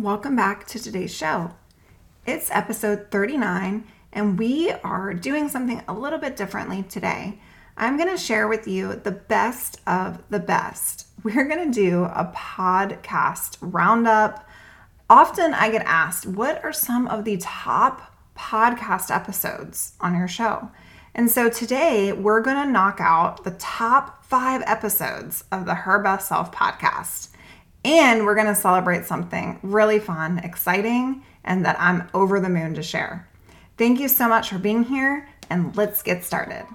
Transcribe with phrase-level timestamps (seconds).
[0.00, 1.50] Welcome back to today's show.
[2.24, 7.38] It's episode 39, and we are doing something a little bit differently today.
[7.76, 11.06] I'm going to share with you the best of the best.
[11.22, 14.48] We're going to do a podcast roundup.
[15.10, 20.70] Often I get asked, what are some of the top podcast episodes on your show?
[21.14, 25.98] And so today we're going to knock out the top five episodes of the Her
[26.02, 27.28] Best Self podcast.
[27.84, 32.74] And we're going to celebrate something really fun, exciting, and that I'm over the moon
[32.74, 33.28] to share.
[33.78, 36.66] Thank you so much for being here, and let's get started.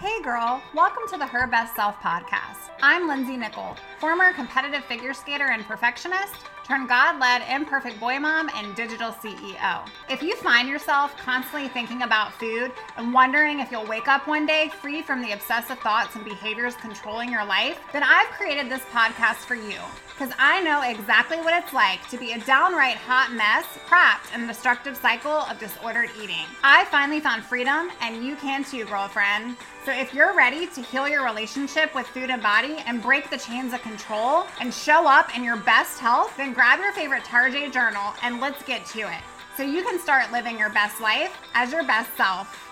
[0.00, 2.70] Hey girl, welcome to the Her Best Self podcast.
[2.80, 6.36] I'm Lindsey Nichol, former competitive figure skater and perfectionist
[6.68, 9.88] turn God led imperfect boy mom and digital CEO.
[10.10, 14.44] If you find yourself constantly thinking about food and wondering if you'll wake up one
[14.44, 18.82] day free from the obsessive thoughts and behaviors controlling your life, then I've created this
[18.92, 19.78] podcast for you
[20.10, 24.42] because I know exactly what it's like to be a downright hot mess trapped in
[24.42, 26.44] the destructive cycle of disordered eating.
[26.62, 29.56] I finally found freedom, and you can too, girlfriend.
[29.88, 33.38] So if you're ready to heal your relationship with food and body and break the
[33.38, 37.72] chains of control and show up in your best health, then grab your favorite Tarjay
[37.72, 39.22] journal and let's get to it.
[39.56, 42.70] So you can start living your best life as your best self.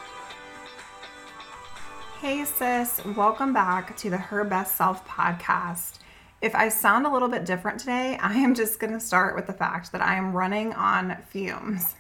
[2.21, 6.01] Hey sis, welcome back to the Her Best Self podcast.
[6.43, 9.47] If I sound a little bit different today, I am just going to start with
[9.47, 11.95] the fact that I am running on fumes.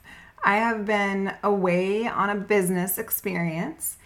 [0.44, 3.96] I have been away on a business experience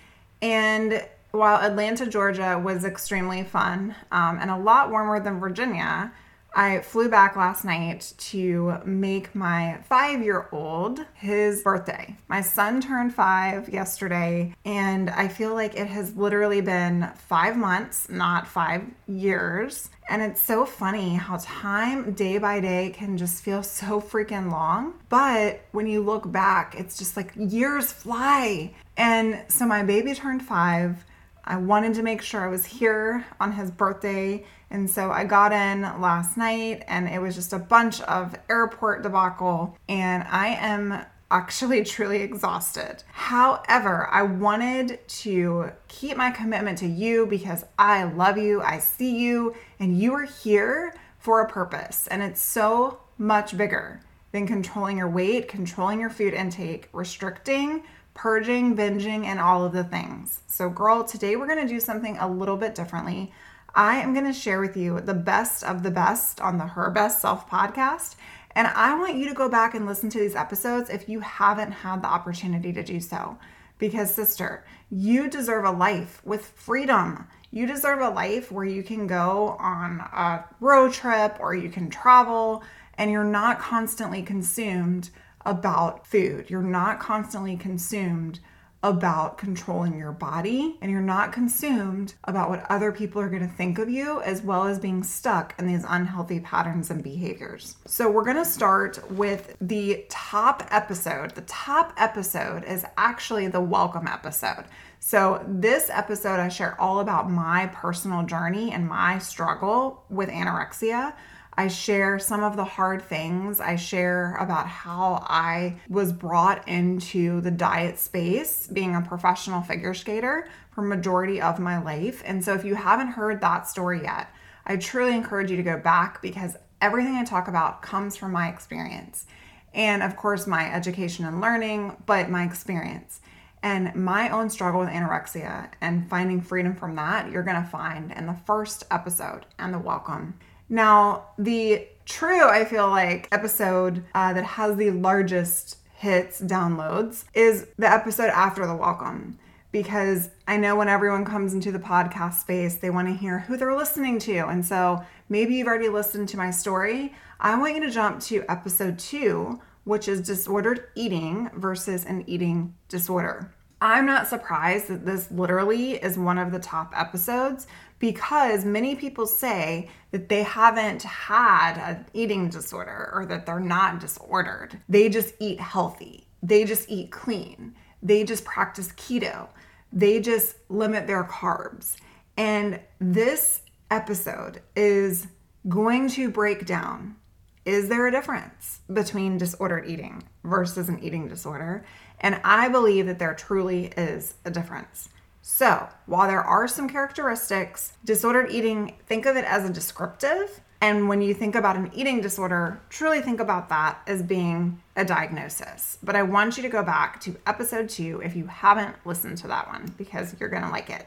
[0.43, 6.13] and while Atlanta, Georgia was extremely fun um, and a lot warmer than Virginia,
[6.55, 12.17] I flew back last night to make my five year old his birthday.
[12.29, 18.09] My son turned five yesterday, and I feel like it has literally been five months,
[18.09, 19.91] not five years.
[20.09, 24.95] And it's so funny how time day by day can just feel so freaking long.
[25.09, 28.75] But when you look back, it's just like years fly.
[29.01, 31.07] And so my baby turned five.
[31.43, 34.45] I wanted to make sure I was here on his birthday.
[34.69, 39.03] And so I got in last night and it was just a bunch of airport
[39.03, 39.75] debacle.
[39.89, 43.03] And I am actually truly exhausted.
[43.13, 49.19] However, I wanted to keep my commitment to you because I love you, I see
[49.19, 52.07] you, and you are here for a purpose.
[52.09, 54.03] And it's so much bigger
[54.33, 57.83] than controlling your weight, controlling your food intake, restricting
[58.15, 60.43] purging, binging, and all of the things.
[60.47, 63.33] So, girl, today we're going to do something a little bit differently.
[63.75, 66.91] I am going to share with you the best of the best on the Her
[66.91, 68.17] Best Self podcast.
[68.57, 71.71] And I want you to go back and listen to these episodes if you haven't
[71.71, 73.39] had the opportunity to do so.
[73.79, 77.29] Because, sister, you deserve a life with freedom.
[77.53, 81.91] You deserve a life where you can go on a road trip or you can
[81.91, 82.63] travel
[82.99, 85.11] and you're not constantly consumed
[85.45, 86.51] about food.
[86.51, 88.41] You're not constantly consumed
[88.83, 93.55] about controlling your body and you're not consumed about what other people are going to
[93.55, 97.77] think of you as well as being stuck in these unhealthy patterns and behaviors.
[97.85, 101.35] So we're going to start with the top episode.
[101.35, 104.65] The top episode is actually the welcome episode.
[104.99, 111.13] So this episode I share all about my personal journey and my struggle with anorexia.
[111.55, 113.61] I share some of the hard things.
[113.61, 119.95] I share about how I was brought into the diet space being a professional figure
[119.95, 122.23] skater for majority of my life.
[122.25, 124.29] And so if you haven't heard that story yet,
[124.65, 128.49] I truly encourage you to go back because everything I talk about comes from my
[128.49, 129.27] experience.
[129.75, 133.21] And of course, my education and learning, but my experience.
[133.63, 138.27] And my own struggle with anorexia and finding freedom from that, you're gonna find in
[138.27, 140.39] the first episode and the welcome.
[140.71, 147.67] Now, the true, I feel like, episode uh, that has the largest hits, downloads, is
[147.77, 149.37] the episode after the welcome.
[149.73, 153.57] Because I know when everyone comes into the podcast space, they want to hear who
[153.57, 154.47] they're listening to.
[154.47, 157.15] And so maybe you've already listened to my story.
[157.41, 162.75] I want you to jump to episode two, which is disordered eating versus an eating
[162.89, 163.53] disorder.
[163.83, 167.67] I'm not surprised that this literally is one of the top episodes
[167.99, 174.01] because many people say that they haven't had an eating disorder or that they're not
[174.01, 174.79] disordered.
[174.89, 179.49] They just eat healthy, they just eat clean, they just practice keto,
[179.93, 181.97] they just limit their carbs.
[182.37, 185.27] And this episode is
[185.69, 187.17] going to break down
[187.65, 191.85] is there a difference between disordered eating versus an eating disorder?
[192.21, 195.09] And I believe that there truly is a difference.
[195.43, 201.11] So, while there are some characteristics, disordered eating, think of it as a descriptive And
[201.11, 205.99] when you think about an eating disorder, truly think about that as being a diagnosis.
[206.03, 209.49] But I want you to go back to episode two if you haven't listened to
[209.49, 211.07] that one because you're going to like it.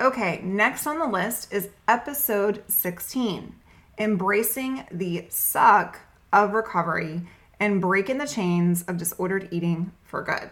[0.00, 3.56] Okay, next on the list is episode 16
[3.98, 5.98] Embracing the Suck
[6.32, 7.22] of Recovery
[7.58, 10.50] and Breaking the Chains of Disordered Eating for Good.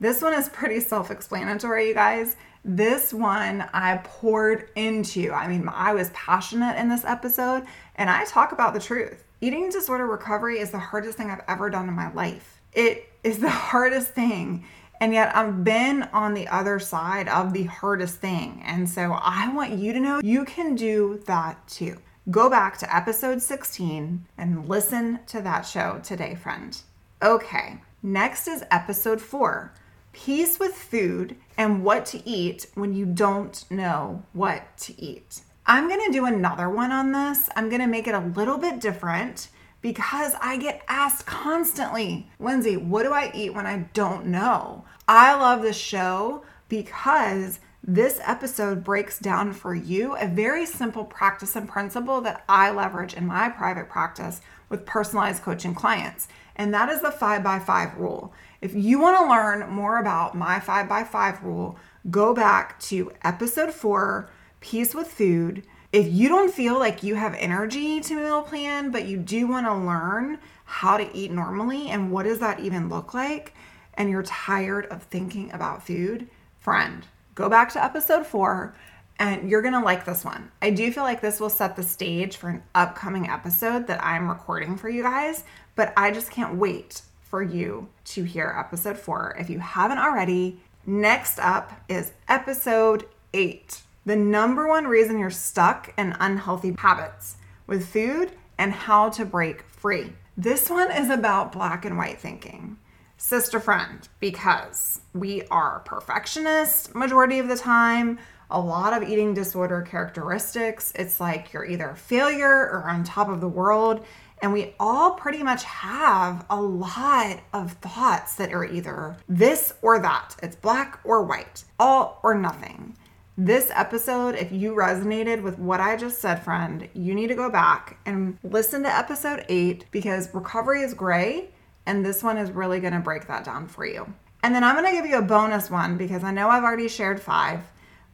[0.00, 2.34] This one is pretty self explanatory, you guys.
[2.64, 5.32] This one I poured into.
[5.32, 7.64] I mean, I was passionate in this episode
[7.94, 9.22] and I talk about the truth.
[9.40, 12.60] Eating disorder recovery is the hardest thing I've ever done in my life.
[12.72, 14.64] It is the hardest thing.
[15.00, 18.62] And yet I've been on the other side of the hardest thing.
[18.64, 21.98] And so I want you to know you can do that too.
[22.30, 26.80] Go back to episode 16 and listen to that show today, friend.
[27.20, 29.72] Okay, next is episode four
[30.12, 35.40] peace with food and what to eat when you don't know what to eat.
[35.66, 37.48] I'm gonna do another one on this.
[37.56, 39.48] I'm gonna make it a little bit different
[39.80, 44.84] because I get asked constantly, Lindsey, what do I eat when I don't know?
[45.08, 51.56] I love this show because this episode breaks down for you a very simple practice
[51.56, 56.28] and principle that I leverage in my private practice with personalized coaching clients.
[56.54, 58.32] And that is the five by five rule.
[58.60, 61.76] If you want to learn more about my 5 by 5 rule,
[62.10, 64.30] go back to episode 4,
[64.60, 65.66] Peace with Food.
[65.92, 69.66] If you don't feel like you have energy to meal plan, but you do want
[69.66, 73.52] to learn how to eat normally and what does that even look like,
[73.94, 76.28] and you're tired of thinking about food,
[76.60, 78.74] friend, go back to episode 4
[79.18, 80.50] and you're going to like this one.
[80.60, 84.28] I do feel like this will set the stage for an upcoming episode that I'm
[84.28, 85.44] recording for you guys,
[85.74, 90.60] but I just can't wait for you to hear episode four if you haven't already.
[90.86, 97.36] Next up is episode eight the number one reason you're stuck in unhealthy habits
[97.66, 100.12] with food and how to break free.
[100.36, 102.78] This one is about black and white thinking.
[103.22, 108.18] Sister friend, because we are perfectionists majority of the time,
[108.50, 110.92] a lot of eating disorder characteristics.
[110.96, 114.04] It's like you're either a failure or on top of the world.
[114.42, 120.00] And we all pretty much have a lot of thoughts that are either this or
[120.00, 120.34] that.
[120.42, 122.96] It's black or white, all or nothing.
[123.38, 127.48] This episode, if you resonated with what I just said, friend, you need to go
[127.50, 131.50] back and listen to episode eight because recovery is gray.
[131.86, 134.12] And this one is really going to break that down for you.
[134.42, 136.88] And then I'm going to give you a bonus one because I know I've already
[136.88, 137.60] shared five.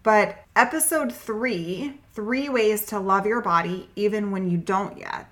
[0.03, 5.29] But episode three, three ways to love your body even when you don't yet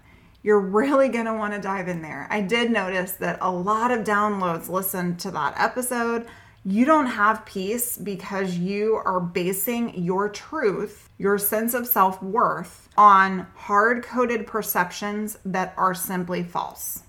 [0.46, 2.28] you're really going to want to dive in there.
[2.30, 6.24] I did notice that a lot of downloads listened to that episode.
[6.64, 12.88] You don't have peace because you are basing your truth, your sense of self worth,
[12.96, 17.02] on hard coded perceptions that are simply false.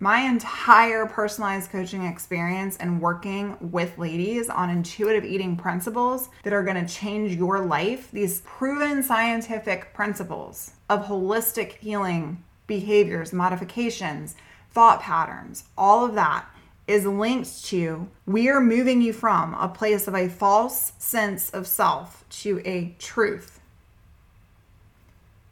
[0.00, 6.64] My entire personalized coaching experience and working with ladies on intuitive eating principles that are
[6.64, 14.34] going to change your life, these proven scientific principles of holistic healing behaviors, modifications,
[14.72, 16.46] thought patterns, all of that
[16.86, 21.66] is linked to we are moving you from a place of a false sense of
[21.66, 23.60] self to a truth.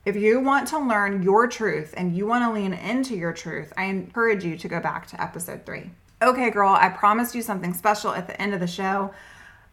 [0.04, 3.72] If you want to learn your truth and you want to lean into your truth,
[3.76, 5.92] I encourage you to go back to episode three.
[6.21, 9.14] Okay, girl, I promised you something special at the end of the show.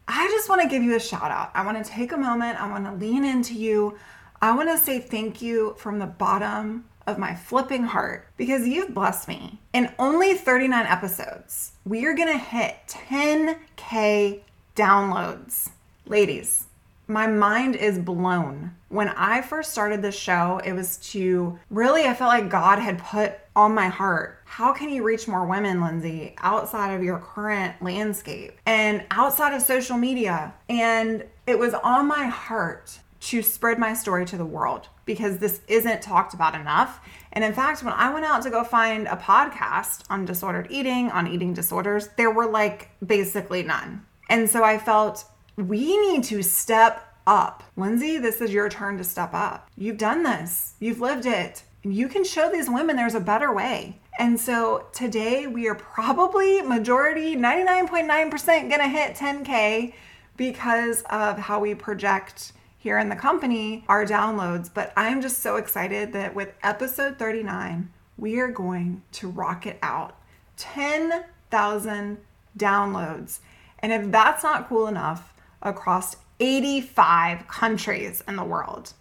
[0.06, 1.50] I just want to give you a shout out.
[1.52, 3.98] I want to take a moment, I want to lean into you.
[4.40, 8.94] I want to say thank you from the bottom of my flipping heart because you've
[8.94, 9.58] blessed me.
[9.72, 14.42] In only 39 episodes, we are gonna hit 10K
[14.76, 15.70] downloads.
[16.06, 16.66] Ladies,
[17.08, 18.76] my mind is blown.
[18.90, 22.98] When I first started this show, it was to really, I felt like God had
[22.98, 27.80] put on my heart how can you reach more women, Lindsey, outside of your current
[27.80, 30.52] landscape and outside of social media?
[30.68, 35.60] And it was on my heart to spread my story to the world because this
[35.68, 37.00] isn't talked about enough.
[37.32, 41.12] And in fact, when I went out to go find a podcast on disordered eating,
[41.12, 44.04] on eating disorders, there were like basically none.
[44.28, 45.24] And so I felt
[45.56, 47.62] we need to step up.
[47.76, 49.70] Lindsey, this is your turn to step up.
[49.76, 51.62] You've done this, you've lived it.
[51.84, 54.00] You can show these women there's a better way.
[54.18, 59.94] And so today we are probably majority 99.9% gonna hit 10K
[60.36, 64.68] because of how we project here in the company our downloads.
[64.72, 69.78] But I'm just so excited that with episode 39, we are going to rock it
[69.82, 70.18] out
[70.56, 72.18] 10,000
[72.58, 73.38] downloads.
[73.78, 75.32] And if that's not cool enough,
[75.62, 78.94] across 85 countries in the world.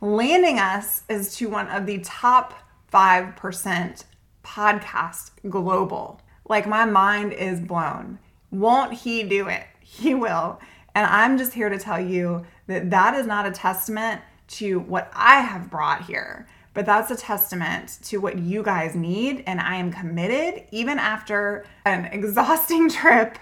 [0.00, 2.52] landing us as to one of the top
[2.92, 4.04] 5%
[4.44, 6.20] podcast global.
[6.48, 8.18] Like my mind is blown.
[8.50, 9.64] Won't he do it?
[9.80, 10.60] He will.
[10.94, 15.10] And I'm just here to tell you that that is not a testament to what
[15.14, 19.44] I have brought here, but that's a testament to what you guys need.
[19.46, 23.38] And I am committed, even after an exhausting trip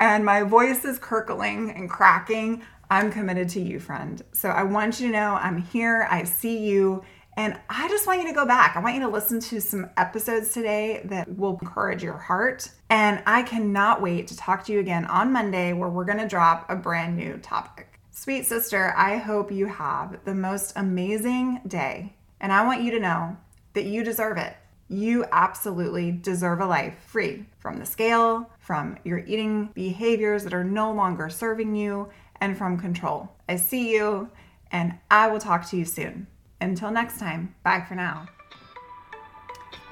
[0.00, 2.62] and my voice is crackling and cracking.
[2.90, 4.20] I'm committed to you, friend.
[4.32, 6.08] So I want you to know I'm here.
[6.10, 7.04] I see you.
[7.36, 8.74] And I just want you to go back.
[8.74, 12.68] I want you to listen to some episodes today that will encourage your heart.
[12.90, 16.68] And I cannot wait to talk to you again on Monday where we're to drop
[16.68, 18.00] a brand new topic.
[18.10, 22.16] Sweet sister, I hope you have the most amazing day.
[22.40, 23.36] And I want you to know
[23.74, 24.56] that you deserve it.
[24.88, 30.64] You absolutely deserve a life free from the scale, from your eating behaviors that are
[30.64, 32.08] no longer serving you,
[32.40, 33.30] and from control.
[33.48, 34.30] I see you,
[34.72, 36.26] and I will talk to you soon.
[36.60, 38.26] Until next time, bye for now.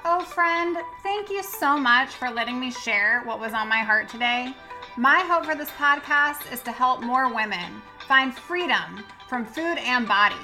[0.05, 4.07] Oh, friend, thank you so much for letting me share what was on my heart
[4.07, 4.53] today.
[4.97, 10.07] My hope for this podcast is to help more women find freedom from food and
[10.07, 10.35] body.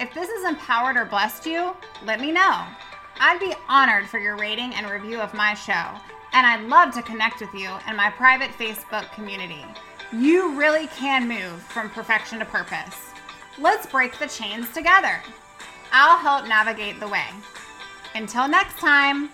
[0.00, 2.64] If this has empowered or blessed you, let me know.
[3.20, 5.72] I'd be honored for your rating and review of my show,
[6.32, 9.64] and I'd love to connect with you in my private Facebook community.
[10.12, 13.10] You really can move from perfection to purpose.
[13.58, 15.20] Let's break the chains together.
[15.92, 17.26] I'll help navigate the way.
[18.14, 19.30] Until next time,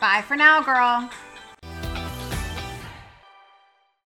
[0.00, 1.10] bye for now, girl.